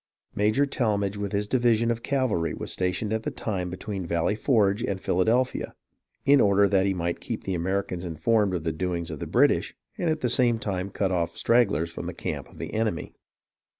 [0.33, 4.33] Major Tallmadge with his division of cavalry was stationed at the time be tween Valley
[4.35, 5.75] Forge and Philadelphia,
[6.25, 9.75] in order that he might keep the Americans informed of the doings of the British,
[9.99, 13.13] and at the same time cut off stragglers from the camp of the enemy.